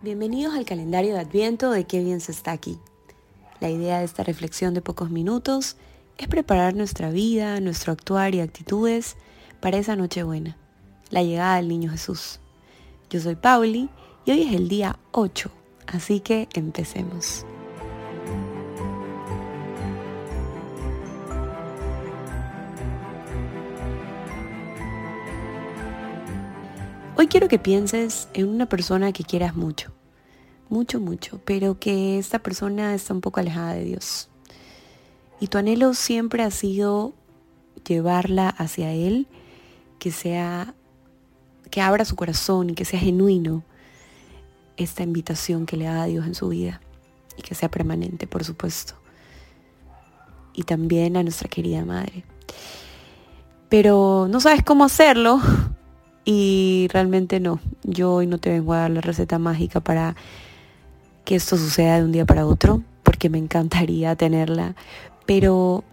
[0.00, 2.78] Bienvenidos al calendario de Adviento de Qué bien está aquí.
[3.58, 5.76] La idea de esta reflexión de pocos minutos
[6.18, 9.16] es preparar nuestra vida, nuestro actuar y actitudes
[9.58, 10.56] para esa Nochebuena,
[11.10, 12.38] la llegada del Niño Jesús.
[13.10, 13.90] Yo soy Pauli
[14.24, 15.50] y hoy es el día 8,
[15.88, 17.44] así que empecemos.
[27.20, 29.90] Hoy quiero que pienses en una persona que quieras mucho,
[30.70, 34.28] mucho, mucho, pero que esta persona está un poco alejada de Dios.
[35.40, 37.14] Y tu anhelo siempre ha sido
[37.86, 39.26] llevarla hacia Él,
[39.98, 40.74] que sea,
[41.70, 43.62] que abra su corazón y que sea genuino
[44.76, 46.80] esta invitación que le haga a Dios en su vida
[47.36, 48.94] y que sea permanente, por supuesto.
[50.54, 52.24] Y también a nuestra querida madre.
[53.68, 55.40] Pero no sabes cómo hacerlo,
[56.30, 60.14] y realmente no, yo hoy no te vengo a dar la receta mágica para
[61.28, 64.74] que esto suceda de un día para otro, porque me encantaría tenerla,
[65.26, 65.84] pero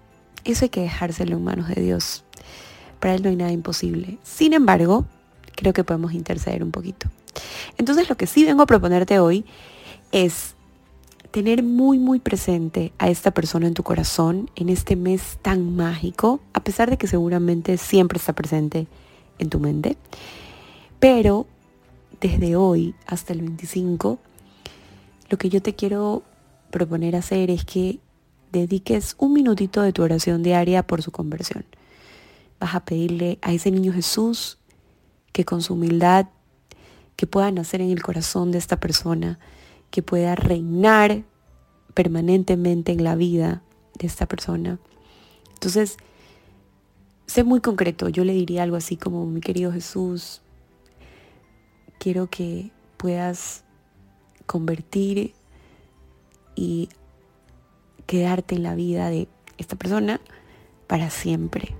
[0.45, 2.23] eso hay que dejárselo en manos de Dios.
[3.01, 4.17] Para Él no hay nada imposible.
[4.23, 5.03] Sin embargo,
[5.57, 7.09] creo que podemos interceder un poquito.
[7.77, 9.43] Entonces lo que sí vengo a proponerte hoy
[10.13, 10.55] es
[11.31, 16.39] tener muy muy presente a esta persona en tu corazón en este mes tan mágico,
[16.53, 18.87] a pesar de que seguramente siempre está presente
[19.37, 19.97] en tu mente.
[21.01, 21.45] Pero
[22.21, 24.17] desde hoy hasta el 25,
[25.29, 26.23] lo que yo te quiero
[26.71, 27.99] proponer hacer es que
[28.51, 31.65] dediques un minutito de tu oración diaria por su conversión.
[32.59, 34.57] Vas a pedirle a ese niño Jesús
[35.33, 36.27] que con su humildad,
[37.15, 39.39] que pueda nacer en el corazón de esta persona,
[39.91, 41.23] que pueda reinar
[41.93, 43.61] permanentemente en la vida
[43.99, 44.79] de esta persona.
[45.53, 45.97] Entonces,
[47.25, 50.41] sé muy concreto, yo le diría algo así como, mi querido Jesús,
[51.99, 53.64] quiero que puedas
[54.45, 55.33] convertir
[56.55, 56.89] y
[58.05, 60.21] quedarte en la vida de esta persona
[60.87, 61.75] para siempre.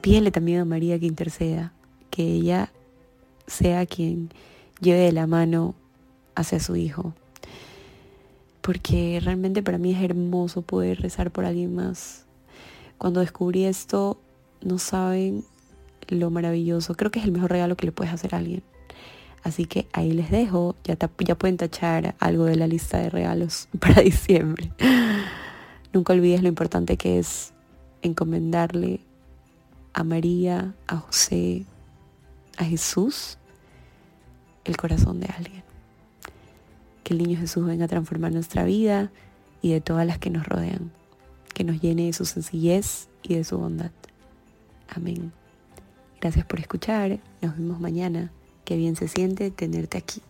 [0.00, 1.72] Pídele también a María que interceda,
[2.10, 2.72] que ella
[3.46, 4.30] sea quien
[4.80, 5.76] lleve de la mano
[6.34, 7.14] hacia su hijo.
[8.62, 12.26] Porque realmente para mí es hermoso poder rezar por alguien más.
[13.02, 14.16] Cuando descubrí esto,
[14.60, 15.42] no saben
[16.06, 16.94] lo maravilloso.
[16.94, 18.62] Creo que es el mejor regalo que le puedes hacer a alguien.
[19.42, 20.76] Así que ahí les dejo.
[20.84, 24.70] Ya, ya pueden tachar algo de la lista de regalos para diciembre.
[25.92, 27.52] Nunca olvides lo importante que es
[28.02, 29.00] encomendarle
[29.94, 31.64] a María, a José,
[32.56, 33.36] a Jesús
[34.64, 35.64] el corazón de alguien.
[37.02, 39.10] Que el niño Jesús venga a transformar nuestra vida
[39.60, 41.01] y de todas las que nos rodean.
[41.54, 43.90] Que nos llene de su sencillez y de su bondad.
[44.88, 45.32] Amén.
[46.20, 47.20] Gracias por escuchar.
[47.40, 48.30] Nos vemos mañana.
[48.64, 50.22] Qué bien se siente tenerte aquí.